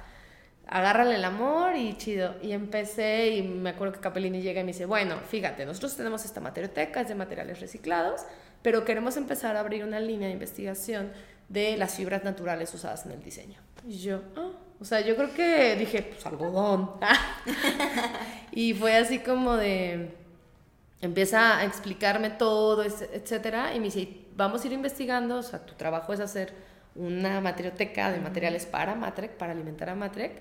[0.67, 2.37] Agárrale el amor y chido.
[2.43, 6.25] Y empecé y me acuerdo que Capellini llega y me dice, bueno, fíjate, nosotros tenemos
[6.25, 8.23] esta materioteca, es de materiales reciclados
[8.64, 11.12] pero queremos empezar a abrir una línea de investigación
[11.50, 13.61] de las fibras naturales usadas en el diseño.
[13.87, 16.92] Y yo, ah, o sea, yo creo que dije, pues algodón.
[18.53, 20.14] y fue así como de,
[21.03, 25.74] empieza a explicarme todo, etcétera, y me dice, vamos a ir investigando, o sea, tu
[25.74, 26.55] trabajo es hacer
[26.94, 30.40] una materioteca de materiales para Matrec, para alimentar a Matrec,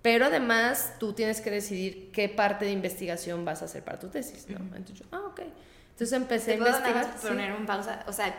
[0.00, 4.06] pero además tú tienes que decidir qué parte de investigación vas a hacer para tu
[4.10, 4.58] tesis, ¿no?
[4.76, 5.40] Entonces yo, ah, ok.
[5.94, 7.14] Entonces empecé a investigar.
[7.22, 8.04] poner un pausa?
[8.08, 8.34] O sea,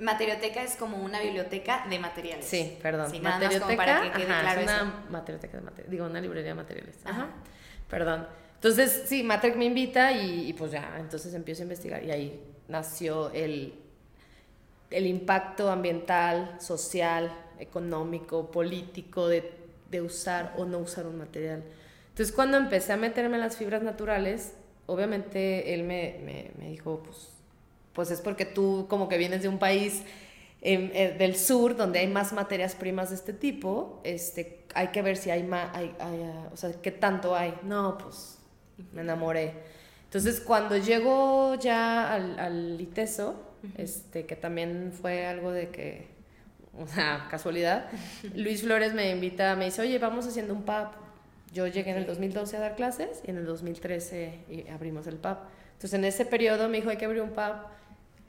[0.00, 2.46] Materioteca es como una biblioteca de materiales.
[2.46, 3.10] Sí, perdón.
[3.22, 5.90] materioteca, para que quede claro es una materioteca de materiales.
[5.90, 6.96] Digo, una librería de materiales.
[7.04, 7.28] Ajá.
[7.88, 8.26] Perdón.
[8.54, 13.30] Entonces, sí, Matrec me invita y, pues ya, entonces empiezo a investigar y ahí nació
[13.32, 13.74] el,
[14.90, 19.52] el impacto ambiental, social, económico, político de,
[19.90, 21.62] de usar o no usar un material.
[22.08, 24.54] Entonces, cuando empecé a meterme en las fibras naturales,
[24.90, 27.30] obviamente él me, me, me dijo, pues
[27.92, 30.02] pues es porque tú como que vienes de un país
[30.62, 35.02] em, eh, del sur donde hay más materias primas de este tipo, este, hay que
[35.02, 37.54] ver si hay más, hay, ah, o sea, qué tanto hay.
[37.62, 38.38] No, pues
[38.92, 39.54] me enamoré.
[40.04, 43.34] Entonces cuando llego ya al, al ITESO,
[43.76, 46.08] este, que también fue algo de que,
[46.78, 47.88] o sea, casualidad,
[48.34, 50.88] Luis Flores me invita, me dice, oye, vamos haciendo un pub.
[51.52, 55.36] Yo llegué en el 2012 a dar clases y en el 2013 abrimos el pub.
[55.72, 57.54] Entonces en ese periodo me dijo, hay que abrir un pub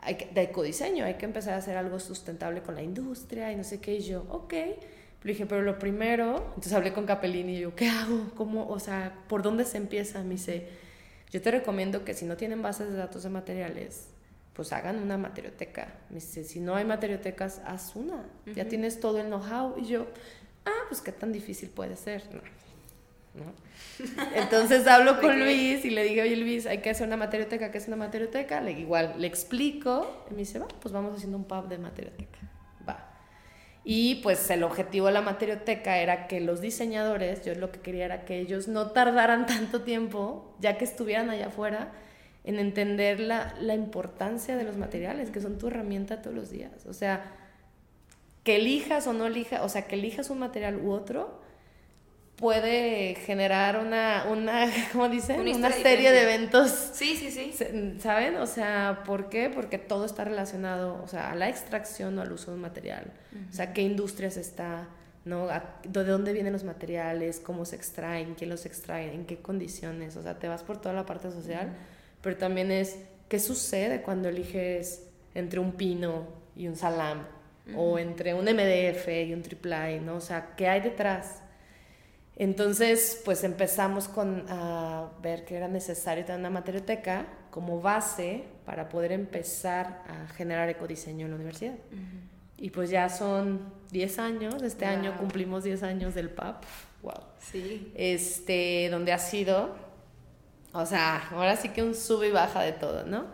[0.01, 3.55] hay que, de ecodiseño, hay que empezar a hacer algo sustentable con la industria y
[3.55, 3.95] no sé qué.
[3.95, 4.53] Y yo, ok.
[5.23, 8.31] Le dije, pero lo primero, entonces hablé con Capellini y yo, ¿qué hago?
[8.35, 8.67] ¿Cómo?
[8.67, 10.23] O sea, ¿por dónde se empieza?
[10.23, 10.67] Me dice,
[11.29, 14.07] yo te recomiendo que si no tienen bases de datos de materiales,
[14.53, 15.93] pues hagan una materioteca.
[16.09, 18.25] Me dice, si no hay materiotecas, haz una.
[18.55, 19.77] Ya tienes todo el know-how.
[19.77, 20.07] Y yo,
[20.65, 22.23] ah, pues qué tan difícil puede ser.
[22.33, 22.41] No
[24.35, 27.77] entonces hablo con Luis y le digo, oye Luis, hay que hacer una materioteca, ¿qué
[27.77, 28.61] es una materioteca?
[28.61, 32.39] Le, igual le explico y me dice, va, pues vamos haciendo un pub de materioteca.
[32.87, 33.09] Va.
[33.83, 38.05] Y pues el objetivo de la materioteca era que los diseñadores, yo lo que quería
[38.05, 41.91] era que ellos no tardaran tanto tiempo, ya que estuvieran allá afuera,
[42.43, 46.87] en entender la, la importancia de los materiales, que son tu herramienta todos los días.
[46.87, 47.35] O sea,
[48.43, 51.40] que elijas o no elijas, o sea, que elijas un material u otro,
[52.41, 55.39] puede generar una, una ¿cómo dicen?
[55.39, 56.71] Una, serie de eventos.
[56.71, 57.53] Sí, sí, sí.
[57.99, 58.35] ¿Saben?
[58.37, 59.49] O sea, ¿por qué?
[59.49, 63.05] Porque todo está relacionado, o sea, a la extracción o al uso de un material.
[63.49, 64.89] O sea, qué industrias está,
[65.23, 65.47] ¿no?
[65.83, 67.39] ¿De dónde vienen los materiales?
[67.39, 68.33] ¿Cómo se extraen?
[68.33, 69.13] ¿Quién los extrae?
[69.13, 70.17] ¿En qué condiciones?
[70.17, 71.69] O sea, te vas por toda la parte social,
[72.21, 72.97] pero también es,
[73.29, 77.19] ¿qué sucede cuando eliges entre un pino y un salam?
[77.77, 80.15] O entre un MDF y un triple ¿no?
[80.15, 81.41] O sea, ¿qué hay detrás?
[82.35, 88.89] Entonces, pues empezamos con a ver que era necesario tener una materioteca como base para
[88.89, 91.75] poder empezar a generar ecodiseño en la universidad.
[92.57, 96.63] Y pues ya son 10 años, este año cumplimos 10 años del PAP.
[97.01, 97.13] Wow.
[97.39, 97.91] Sí.
[97.95, 99.75] Este, donde ha sido,
[100.71, 103.25] o sea, ahora sí que un sube y baja de todo, ¿no?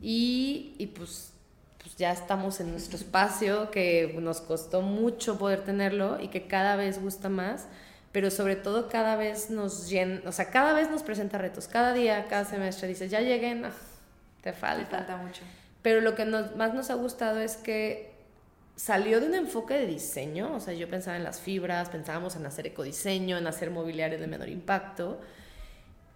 [0.00, 1.32] Y, y pues,
[1.78, 6.74] pues ya estamos en nuestro espacio que nos costó mucho poder tenerlo y que cada
[6.74, 7.68] vez gusta más
[8.12, 11.94] pero sobre todo cada vez nos llena, o sea, cada vez nos presenta retos, cada
[11.94, 13.64] día, cada semestre dices, ya lleguen,
[14.42, 14.88] te falta.
[14.88, 15.42] Te falta mucho.
[15.80, 18.12] Pero lo que más nos ha gustado es que
[18.76, 22.46] salió de un enfoque de diseño, o sea, yo pensaba en las fibras, pensábamos en
[22.46, 25.20] hacer ecodiseño, en hacer mobiliario de menor impacto,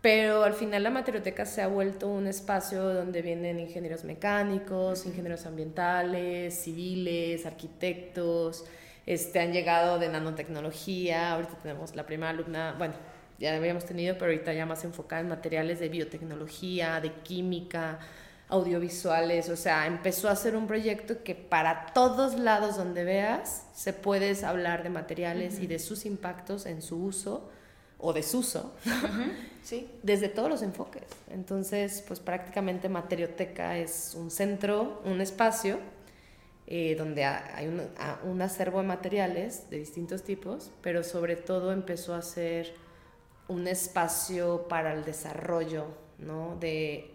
[0.00, 5.46] pero al final la materioteca se ha vuelto un espacio donde vienen ingenieros mecánicos, ingenieros
[5.46, 8.64] ambientales, civiles, arquitectos,
[9.06, 12.94] este, han llegado de nanotecnología, ahorita tenemos la primera alumna, bueno,
[13.38, 18.00] ya habíamos tenido, pero ahorita ya más enfocada en materiales de biotecnología, de química,
[18.48, 23.92] audiovisuales, o sea, empezó a hacer un proyecto que para todos lados donde veas se
[23.92, 27.50] puedes hablar de materiales y de sus impactos en su uso
[27.98, 28.74] o desuso,
[29.62, 29.90] sí.
[30.02, 31.02] desde todos los enfoques.
[31.30, 35.78] Entonces, pues prácticamente Materioteca es un centro, un espacio
[36.68, 42.22] eh, donde hay un, acervo de materiales de distintos tipos, pero sobre todo empezó a
[42.22, 42.74] ser
[43.46, 45.86] un espacio para el desarrollo,
[46.18, 46.56] ¿no?
[46.58, 47.12] De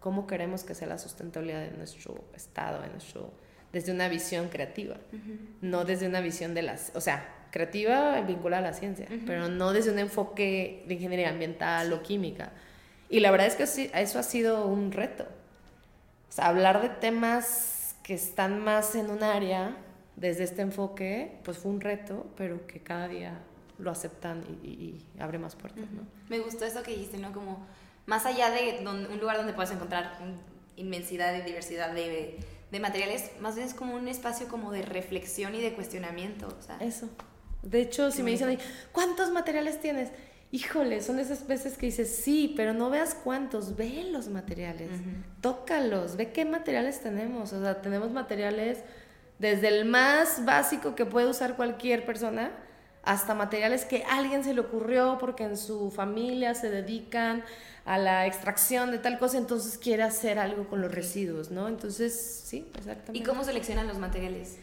[0.00, 3.30] cómo queremos que sea la sustentabilidad de nuestro estado, de nuestro,
[3.72, 4.96] desde una visión creativa,
[5.60, 9.72] no desde una visión de las, o sea, creativa vinculada a la ciencia, pero no
[9.72, 12.50] desde un enfoque de ingeniería ambiental o química.
[13.08, 15.28] Y la verdad es que eso ha sido un reto.
[16.28, 19.76] O sea, hablar de temas que están más en un área
[20.16, 23.38] desde este enfoque, pues fue un reto, pero que cada día
[23.78, 26.02] lo aceptan y, abre más puertas, ¿no?
[26.28, 27.32] Me gustó eso que dijiste, ¿no?
[27.32, 27.66] Como
[28.06, 30.18] más allá de un lugar donde puedes encontrar
[30.76, 32.38] inmensidad y diversidad de,
[32.70, 36.62] de, materiales, más bien es como un espacio como de reflexión y de cuestionamiento, o
[36.62, 36.76] sea.
[36.80, 37.08] Eso.
[37.62, 38.58] De hecho, si me dicen,
[38.92, 40.10] ¿cuántos materiales tienes?
[40.52, 44.90] Híjole, son esas veces que dices, sí, pero no veas cuántos, ve los materiales,
[45.40, 47.52] tócalos, ve qué materiales tenemos.
[47.52, 48.78] O sea, tenemos materiales
[49.38, 52.50] desde el más básico que puede usar cualquier persona
[53.02, 57.42] hasta materiales que alguien se le ocurrió porque en su familia se dedican
[57.86, 61.66] a la extracción de tal cosa, entonces quiere hacer algo con los residuos, ¿no?
[61.68, 63.18] Entonces, sí, exactamente.
[63.18, 64.58] ¿Y cómo seleccionan los materiales?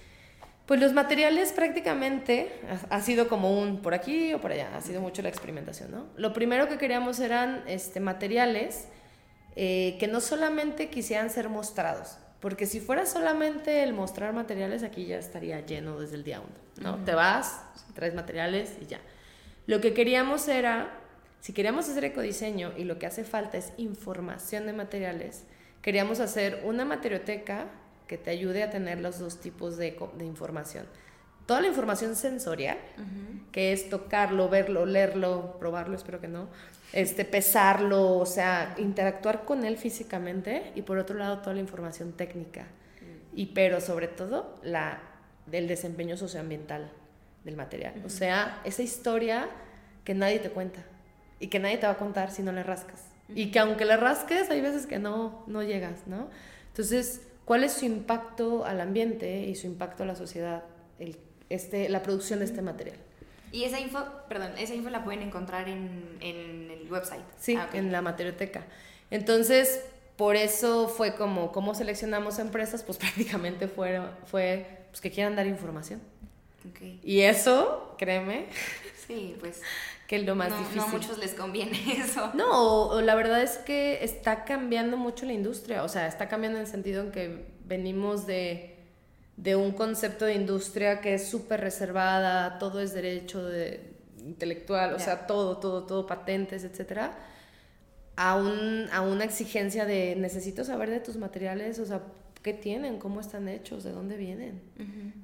[0.67, 2.51] Pues los materiales prácticamente
[2.89, 6.08] ha, sido como un por aquí o por allá, ha sido mucho la experimentación, ¿no?
[6.17, 8.89] Lo primero que queríamos eran este, materiales
[9.56, 15.06] eh, que no solamente quisieran ser mostrados, porque si fuera solamente el mostrar materiales, aquí
[15.06, 17.01] ya estaría lleno desde el día uno, ¿no?
[17.06, 17.62] Te vas,
[17.95, 18.99] traes materiales y ya.
[19.67, 20.91] Lo que queríamos era,
[21.39, 25.45] si queríamos hacer ecodiseño y lo que hace falta es información de materiales,
[25.82, 27.67] queríamos hacer una materioteca
[28.08, 30.86] que te ayude a tener los dos tipos de, de información.
[31.46, 32.78] Toda la información sensorial,
[33.54, 36.50] que es tocarlo, verlo, leerlo, probarlo, espero que no,
[36.91, 42.13] este, pesarlo, o sea, interactuar con él físicamente y por otro lado toda la información
[42.13, 42.65] técnica.
[43.34, 45.00] Y pero sobre todo la
[45.46, 46.91] del desempeño socioambiental
[47.43, 47.93] del material.
[48.06, 49.48] O sea, esa historia
[50.04, 50.82] que nadie te cuenta
[51.39, 53.06] y que nadie te va a contar si no le rascas.
[53.34, 56.30] Y que aunque le rasques, hay veces que no, no llegas, ¿no?
[56.70, 60.66] Entonces, ¿cuál es su impacto al ambiente y su impacto a la sociedad,
[61.00, 61.18] el,
[61.50, 62.98] este, la producción de este material?
[63.54, 67.24] Y esa info, perdón, esa info la pueden encontrar en, en el website.
[67.40, 68.66] Sí, ah, en la materioteca.
[69.12, 69.82] Entonces,
[70.18, 72.84] por eso fue como, ¿cómo seleccionamos empresas?
[72.84, 76.02] Pues prácticamente fue, fue pues, que quieran dar información.
[76.72, 77.00] Okay.
[77.02, 78.48] Y eso, créeme.
[79.08, 79.62] Sí, pues.
[80.08, 80.78] Que es lo más difícil.
[80.78, 82.32] No a muchos les conviene eso.
[82.34, 85.84] No, la verdad es que está cambiando mucho la industria.
[85.84, 88.78] O sea, está cambiando en el sentido en que venimos de
[89.38, 93.93] de un concepto de industria que es súper reservada, todo es derecho de,
[94.26, 97.15] intelectual, o sea, todo, todo, todo, patentes, etcétera,
[98.15, 102.02] a, un, a una exigencia de necesito saber de tus materiales, o sea,
[102.41, 104.62] qué tienen, cómo están hechos, de dónde vienen,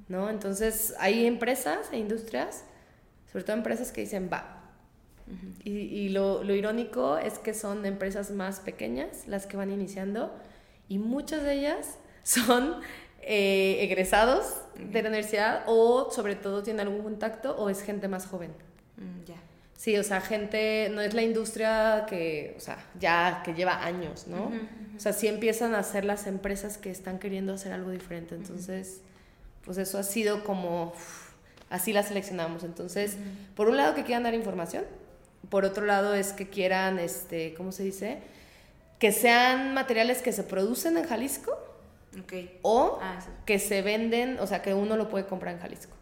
[0.08, 0.30] ¿no?
[0.30, 2.64] Entonces, hay empresas e industrias,
[3.32, 4.60] sobre todo empresas que dicen, va.
[5.64, 10.30] Y, y lo, lo irónico es que son empresas más pequeñas las que van iniciando
[10.88, 12.76] y muchas de ellas son
[13.22, 18.26] eh, egresados de la universidad o sobre todo tiene algún contacto o es gente más
[18.26, 18.50] joven.
[18.96, 19.36] Mm, ya.
[19.76, 24.26] Sí, o sea, gente, no es la industria que, o sea, ya que lleva años,
[24.28, 24.50] ¿no?
[24.96, 28.34] O sea, sí empiezan a ser las empresas que están queriendo hacer algo diferente.
[28.34, 29.00] Entonces,
[29.64, 30.94] pues eso ha sido como,
[31.70, 32.62] así la seleccionamos.
[32.62, 33.16] Entonces,
[33.56, 34.84] por un lado que quieran dar información,
[35.50, 38.18] por otro lado es que quieran, este, ¿cómo se dice?
[38.98, 41.58] Que sean materiales que se producen en Jalisco
[42.62, 45.94] o ah, que se venden, o sea, que uno lo puede comprar en Jalisco.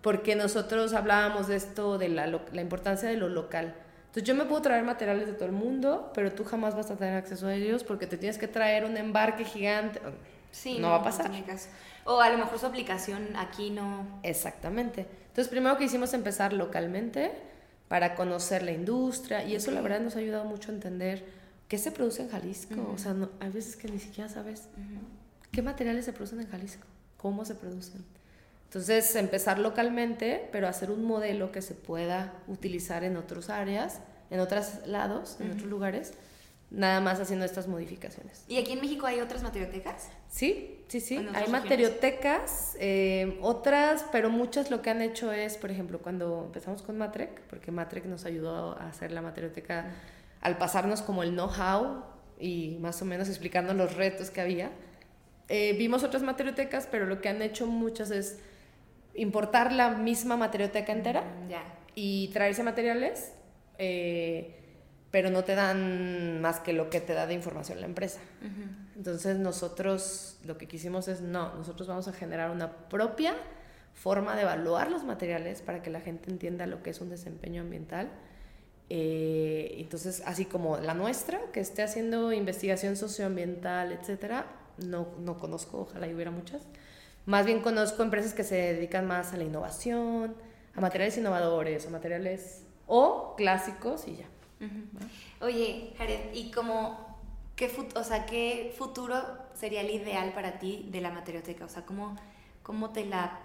[0.00, 3.74] Porque nosotros hablábamos de esto, de la, la, importancia de lo local.
[4.06, 6.96] Entonces yo me puedo traer materiales de todo el mundo, pero tú jamás vas a
[6.96, 10.00] tener acceso a ellos porque te tienes que traer un embarque gigante.
[10.50, 11.30] Sí, no, va a pasar.
[12.04, 14.06] O a lo mejor su aplicación aquí no.
[14.22, 15.06] Exactamente.
[15.28, 17.32] Entonces primero que hicimos empezar localmente
[17.92, 21.26] para conocer la industria y eso la verdad nos ha ayudado mucho a entender
[21.68, 22.90] qué se produce en Jalisco.
[22.90, 24.62] O sea, no, hay veces que ni siquiera sabes.
[25.50, 26.86] ¿Qué materiales se producen en Jalisco?
[27.18, 28.02] ¿Cómo se producen?
[28.64, 33.98] Entonces, empezar localmente, pero hacer un modelo que se pueda utilizar en otras áreas,
[34.30, 36.14] en otros lados, en otros lugares,
[36.72, 38.44] nada más haciendo estas modificaciones.
[38.48, 40.08] ¿Y aquí en México hay otras materiotecas?
[40.28, 41.26] Sí, sí, sí.
[41.34, 46.82] Hay materiotecas, eh, otras, pero muchas lo que han hecho es, por ejemplo, cuando empezamos
[46.82, 49.90] con Matrec, porque Matrec nos ayudó a hacer la materioteca
[50.40, 52.04] al pasarnos como el know-how
[52.40, 54.72] y más o menos explicando los retos que había
[55.54, 58.38] eh, vimos otras materiotecas, pero lo que han hecho muchas es
[59.14, 61.52] importar la misma materioteca entera mm,
[61.94, 63.32] y traerse materiales,
[63.76, 64.61] eh,
[65.12, 68.18] pero no te dan más que lo que te da de información la empresa.
[68.96, 73.34] Entonces nosotros lo que quisimos es, no, nosotros vamos a generar una propia
[73.92, 77.60] forma de evaluar los materiales para que la gente entienda lo que es un desempeño
[77.60, 78.10] ambiental.
[78.88, 84.46] Eh, entonces, así como la nuestra, que esté haciendo investigación socioambiental, etcétera,
[84.78, 86.62] no, no conozco, ojalá hubiera muchas.
[87.26, 90.34] Más bien conozco empresas que se dedican más a la innovación,
[90.74, 94.31] a materiales innovadores, a materiales o clásicos y ya.
[95.40, 97.18] Oye, Jared, ¿y como
[97.56, 99.16] qué, o sea, qué futuro
[99.54, 101.64] sería el ideal para ti de la materioteca?
[101.64, 102.16] O sea, ¿cómo,
[102.62, 103.38] cómo te, la,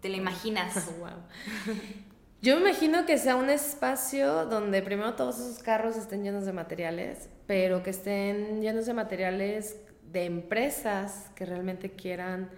[0.00, 0.74] te la imaginas?
[2.42, 6.52] Yo me imagino que sea un espacio donde primero todos esos carros estén llenos de
[6.52, 9.76] materiales, pero que estén llenos de materiales
[10.12, 12.50] de empresas que realmente quieran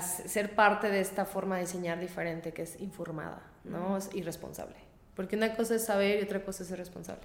[0.00, 3.96] ser parte de esta forma de diseñar diferente que es informada, ¿no?
[3.96, 4.87] Es irresponsable.
[5.18, 7.24] Porque una cosa es saber y otra cosa es ser responsable.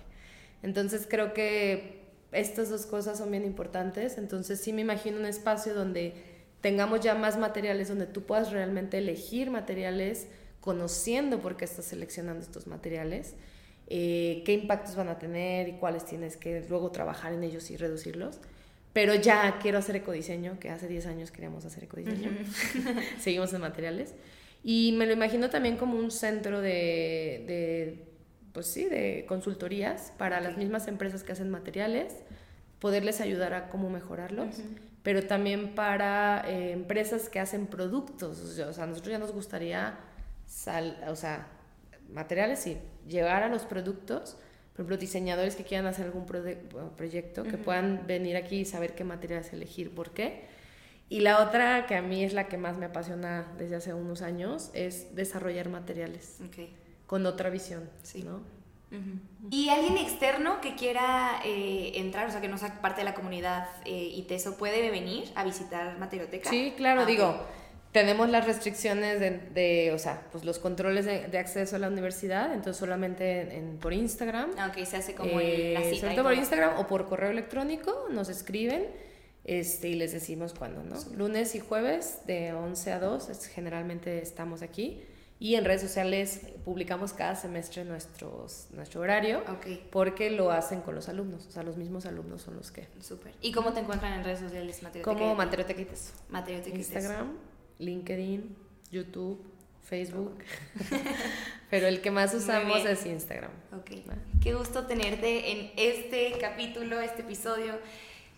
[0.64, 2.00] Entonces creo que
[2.32, 4.18] estas dos cosas son bien importantes.
[4.18, 6.16] Entonces sí me imagino un espacio donde
[6.62, 10.26] tengamos ya más materiales, donde tú puedas realmente elegir materiales
[10.60, 13.36] conociendo por qué estás seleccionando estos materiales,
[13.86, 17.78] eh, qué impactos van a tener y cuáles tienes que luego trabajar en ellos y
[17.78, 18.40] reducirlos.
[18.94, 22.32] Pero ya quiero hacer ecodiseño, que hace 10 años queríamos hacer ecodiseño.
[23.20, 24.16] Seguimos en materiales.
[24.64, 28.14] Y me lo imagino también como un centro de, de
[28.54, 32.14] pues sí, de consultorías para las mismas empresas que hacen materiales,
[32.80, 34.58] poderles ayudar a cómo mejorarlos,
[35.02, 38.40] pero también para eh, empresas que hacen productos.
[38.40, 39.98] O sea, a nosotros ya nos gustaría,
[40.46, 41.48] sal, o sea,
[42.10, 44.38] materiales y llegar a los productos.
[44.74, 49.04] Por ejemplo, diseñadores que quieran hacer algún proyecto, que puedan venir aquí y saber qué
[49.04, 50.46] materiales elegir, por qué
[51.14, 54.24] y la otra, que a mí es la que más me apasiona desde hace unos
[54.24, 56.40] años, es desarrollar materiales.
[57.06, 58.24] Con otra visión, sí.
[58.24, 58.42] ¿no?
[59.52, 63.14] ¿Y alguien externo que quiera eh, entrar, o sea, que no sea parte de la
[63.14, 66.50] comunidad eh, ITESO, puede venir a visitar Materioteca?
[66.50, 67.46] Sí, claro, ah, digo,
[67.92, 72.78] tenemos las restricciones de, o sea, pues los controles de, acceso a la universidad, entonces
[72.78, 74.50] solamente en, por Instagram.
[74.58, 76.24] Ah, ok, se hace como en la eh, cita.
[76.24, 79.13] por Instagram o por correo electrónico, nos escriben
[79.44, 80.96] este, y les decimos cuándo, ¿no?
[81.16, 85.04] Lunes y jueves de 11 a 2 generalmente estamos aquí
[85.44, 89.44] y en redes sociales publicamos cada semestre nuestros, nuestro horario
[89.92, 92.88] porque lo hacen con los alumnos, o sea, los mismos alumnos son los que.
[93.02, 93.34] Súper.
[93.42, 96.14] ¿Y cómo te encuentran en redes sociales, Como Materiotequites.
[96.30, 96.88] Materiotequites.
[96.88, 97.34] Instagram,
[97.80, 98.56] LinkedIn,
[98.90, 99.44] YouTube,
[99.84, 100.38] Facebook.
[101.70, 103.52] Pero el que más usamos es Instagram.
[103.74, 103.92] Ok.
[104.42, 107.74] Qué gusto tenerte en este capítulo, este episodio.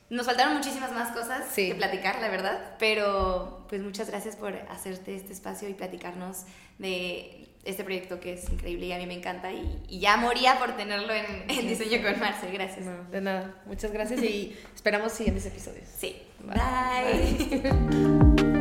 [0.10, 5.16] Nos faltaron muchísimas más cosas que platicar, la verdad, pero pues muchas gracias por hacerte
[5.16, 6.44] este espacio y platicarnos
[6.78, 10.78] de este proyecto que es increíble y a mí me encanta y, ya moría por
[10.78, 12.52] tenerlo en, diseño con Marcel.
[12.54, 12.86] Gracias.
[13.12, 15.88] de nada, muchas gracias y esperamos siguientes episodios.
[15.98, 16.22] Sí.
[16.40, 17.66] Bye.